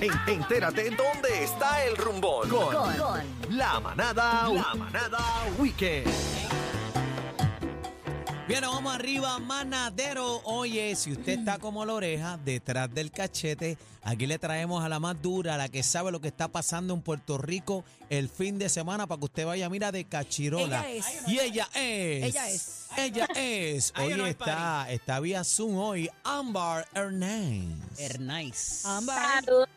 [0.00, 2.48] En- entérate dónde está el rumbón.
[2.48, 5.18] Con, la manada, la manada
[5.58, 6.10] weekend.
[8.48, 10.40] Bien, vamos arriba, manadero.
[10.44, 14.98] Oye, si usted está como la oreja, detrás del cachete, aquí le traemos a la
[14.98, 18.58] más dura, a la que sabe lo que está pasando en Puerto Rico el fin
[18.58, 20.84] de semana para que usted vaya, mira, de cachirola.
[20.88, 21.28] Ella es.
[21.28, 22.24] Y ella es.
[22.24, 22.86] Ella es.
[22.96, 23.92] Ella es.
[23.96, 28.00] Hoy no está, está vía Zoom hoy, Ámbar Hernández.
[28.00, 28.84] Hernández.
[28.84, 29.44] Ámbar.
[29.44, 29.68] Saludos,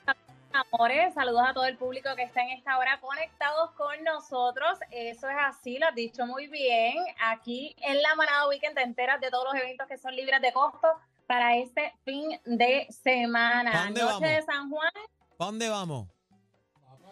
[0.53, 1.13] amores.
[1.13, 4.77] Saludos a todo el público que está en esta hora conectados con nosotros.
[4.91, 6.97] Eso es así, lo has dicho muy bien.
[7.21, 10.53] Aquí en la Manada Weekend te enteras de todos los eventos que son libres de
[10.53, 10.87] costo
[11.27, 13.83] para este fin de ¿Pa' semana.
[13.85, 14.21] dónde Noche vamos?
[14.29, 14.91] de San Juan.
[15.37, 16.07] ¿Para dónde vamos?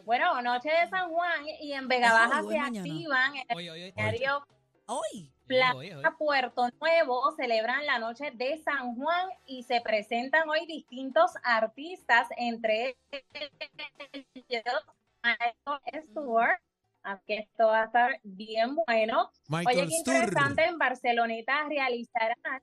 [0.04, 2.80] Bueno, Noche de San Juan y en Vega Baja se mañana.
[2.80, 4.46] activan en el Oye, oye, escenario
[4.94, 5.31] Hoy.
[5.48, 6.16] Plaza.
[6.18, 12.98] Puerto Nuevo celebran la noche de San Juan y se presentan hoy distintos artistas, entre
[14.49, 14.84] ellos
[15.24, 16.60] Michael Stewart.
[17.04, 19.32] Así que esto va a estar bien bueno.
[19.49, 20.15] Oye, qué Sturr.
[20.15, 22.62] interesante, en Barceloneta realizarán,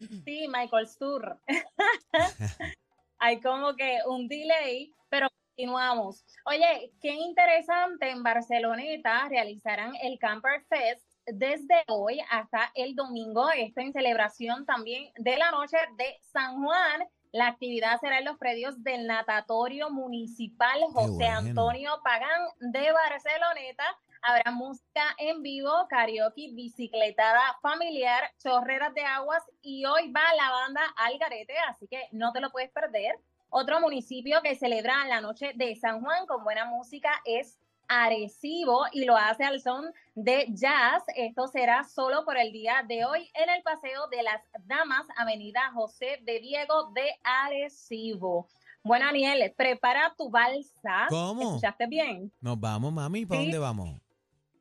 [0.24, 1.38] sí, Michael Sturr.
[3.20, 6.24] Hay como que un delay, pero continuamos.
[6.44, 13.80] Oye, qué interesante, en Barceloneta realizarán el Camper Fest desde hoy hasta el domingo, esto
[13.80, 17.06] en celebración también de la noche de San Juan.
[17.32, 21.36] La actividad será en los predios del Natatorio Municipal José bueno.
[21.38, 23.84] Antonio Pagán de Barceloneta.
[24.22, 30.82] Habrá música en vivo, karaoke, bicicletada familiar, chorreras de aguas y hoy va la banda
[30.96, 33.14] Algarete, así que no te lo puedes perder.
[33.50, 37.58] Otro municipio que celebra la noche de San Juan con buena música es
[37.88, 41.02] Arecibo y lo hace al son de jazz.
[41.16, 45.70] Esto será solo por el día de hoy en el Paseo de las Damas, Avenida
[45.72, 48.46] José de Diego de Arecibo.
[48.82, 51.06] Bueno, Aniel, prepara tu balsa.
[51.08, 51.42] ¿Cómo?
[51.42, 52.32] ¿Escuchaste bien?
[52.40, 53.26] Nos vamos, mami.
[53.26, 53.46] ¿Para Sí.
[53.46, 54.00] dónde vamos?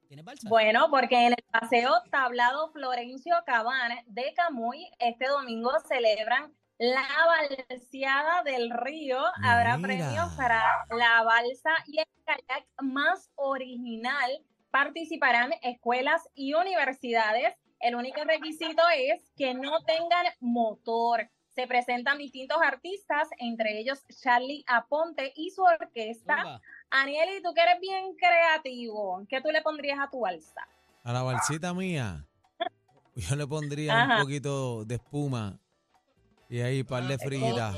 [0.07, 0.47] ¿Tienes balsa?
[0.50, 7.07] Bueno, porque en el Paseo Tablado Florencio Cabán de Camuy, este domingo celebran la
[7.69, 9.19] balseada del río.
[9.43, 14.31] Habrá premios para la balsa y el kayak más original.
[14.71, 17.55] Participarán escuelas y universidades.
[17.79, 21.29] El único requisito es que no tengan motor.
[21.55, 26.38] Se presentan distintos artistas, entre ellos Charlie Aponte y su orquesta.
[26.38, 26.61] Zumba.
[26.91, 30.67] Aniel, y tú que eres bien creativo, ¿qué tú le pondrías a tu balsa?
[31.03, 32.25] A la balsita mía.
[33.15, 35.59] Yo le pondría un poquito de espuma
[36.50, 37.75] y ahí par de fritas.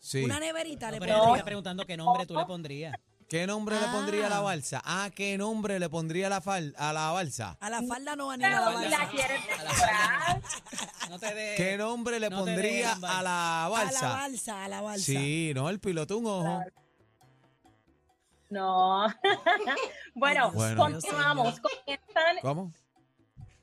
[0.00, 0.24] Sí.
[0.24, 1.36] Una neverita No, le pero yo te pongo.
[1.36, 2.94] estoy preguntando qué nombre tú le pondrías.
[3.28, 4.40] ¿Qué nombre le pondría a la Ah.
[4.40, 4.82] balsa?
[4.84, 7.56] Ah, ¿qué nombre le pondría a la, fal- a la balsa?
[7.60, 8.98] A la falda no, Aniel, a Pero la balsa.
[8.98, 10.40] la quieres A la
[11.08, 11.54] No te de...
[11.56, 14.08] ¿Qué nombre le no te pondría a la A la balsa?
[14.08, 15.04] balsa, a la balsa.
[15.06, 16.60] Sí, no, el piloto un ojo.
[18.50, 19.06] no.
[20.14, 20.76] bueno, Bueno.
[20.82, 21.58] continuamos.
[21.60, 22.72] Comienzan, ¿Cómo?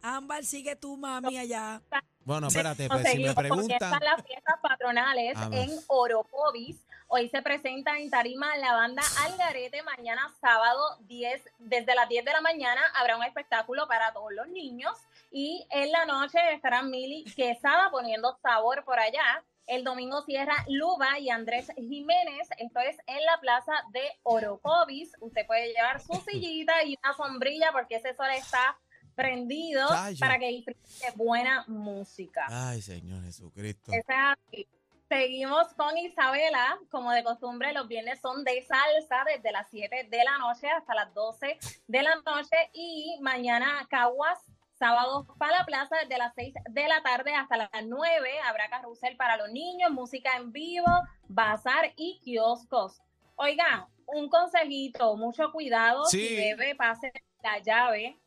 [0.01, 1.81] Ámbar, sigue tú, mami, allá.
[2.23, 3.79] Bueno, espérate, pues si me preguntan.
[3.79, 5.55] comienzan las fiestas patronales Vamos.
[5.57, 6.85] en Orocovis.
[7.07, 9.81] Hoy se presenta en Tarima la banda Algarete.
[9.81, 14.47] Mañana sábado 10, desde las 10 de la mañana habrá un espectáculo para todos los
[14.47, 14.95] niños.
[15.31, 19.43] Y en la noche estarán Mili Quesada poniendo sabor por allá.
[19.65, 22.47] El domingo cierra Luba y Andrés Jiménez.
[22.57, 25.11] Esto es en la plaza de Orocovis.
[25.19, 28.77] Usted puede llevar su sillita y una sombrilla porque ese sol está
[29.23, 30.19] prendido Chayo.
[30.19, 32.45] para que disfrute de buena música.
[32.49, 33.91] Ay, Señor Jesucristo.
[33.93, 34.67] Es así.
[35.09, 40.23] Seguimos con Isabela, como de costumbre, los viernes son de salsa desde las 7 de
[40.23, 41.57] la noche hasta las 12
[41.87, 44.39] de la noche y mañana Caguas,
[44.77, 49.17] sábados para la plaza desde las 6 de la tarde hasta las 9, habrá carrusel
[49.17, 50.85] para los niños, música en vivo,
[51.27, 53.01] bazar y kioscos.
[53.35, 56.19] Oigan, un consejito, mucho cuidado, Sí.
[56.27, 58.19] si bebe, pase la llave,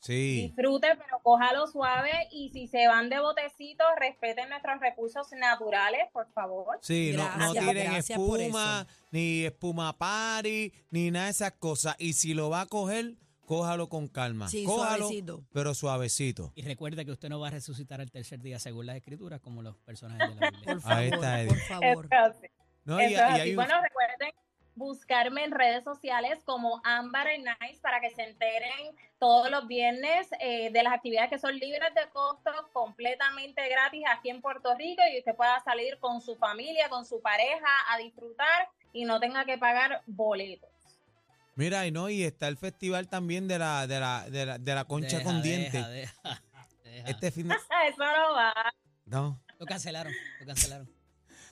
[0.00, 0.52] Sí.
[0.54, 6.30] Disfrute, pero cójalo suave y si se van de botecitos, respeten nuestros recursos naturales, por
[6.32, 6.78] favor.
[6.82, 11.96] Sí, no, no tiren espuma, ni espuma party, ni nada de esas cosas.
[11.98, 13.14] Y si lo va a coger,
[13.44, 14.48] cójalo con calma.
[14.48, 15.44] Sí, cójalo, suavecito.
[15.52, 16.52] pero suavecito.
[16.54, 19.60] Y recuerde que usted no va a resucitar al tercer día según las escrituras como
[19.62, 20.72] los personajes de la Biblia.
[20.72, 22.08] Por favor, Ahí está, por favor.
[22.84, 23.40] No, y, eso es y así.
[23.42, 24.30] hay un- Bueno, recuerden
[24.80, 30.70] buscarme en redes sociales como Amber Nice para que se enteren todos los viernes eh,
[30.72, 35.18] de las actividades que son libres de costo, completamente gratis aquí en Puerto Rico y
[35.18, 39.58] usted pueda salir con su familia, con su pareja a disfrutar y no tenga que
[39.58, 40.70] pagar boletos.
[41.56, 44.74] Mira, y no, y está el festival también de la, de la, de la, de
[44.74, 45.88] la concha Deja, con deja, dientes.
[45.88, 46.42] deja, deja.
[47.06, 47.54] Este fin de...
[47.88, 48.54] Eso no va.
[49.04, 49.42] No.
[49.58, 50.99] Lo cancelaron, lo cancelaron.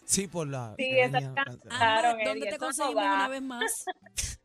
[0.09, 0.75] Sí, por la.
[0.79, 1.87] Sí, la esa niña can- cancelada.
[1.87, 3.85] Ámbar, Claro, Eddie, ¿dónde te eso no conseguimos una vez más?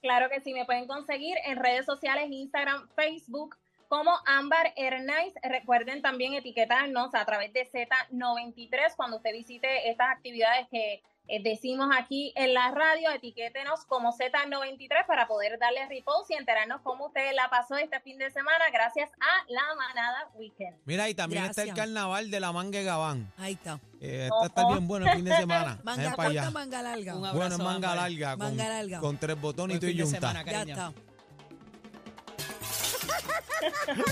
[0.00, 3.56] Claro que sí, me pueden conseguir en redes sociales, Instagram, Facebook,
[3.88, 5.34] como Ámbar Hernández.
[5.42, 11.88] Recuerden también etiquetarnos a través de Z93 cuando usted visite estas actividades que eh, decimos
[11.96, 13.10] aquí en la radio.
[13.10, 18.18] Etiquétenos como Z93 para poder darle repost y enterarnos cómo usted la pasó este fin
[18.18, 20.76] de semana gracias a la Manada Weekend.
[20.84, 23.32] Mira, y también está el carnaval de la manga de Gabán.
[23.36, 23.78] Ahí está.
[24.00, 25.78] Eh, está, está bien bueno el fin de semana.
[25.84, 26.50] Manga corta, allá.
[26.50, 27.14] manga larga.
[27.16, 29.00] Un Bueno, es manga larga, con, Manga larga.
[29.00, 30.92] con tres botones y tú y semana, Ya está.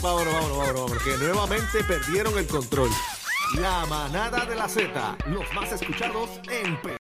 [0.03, 2.91] Vámonos, vámonos, vámonos, vámonos, que nuevamente perdieron el control.
[3.55, 6.95] La manada de la Z, los más escuchados en Perú.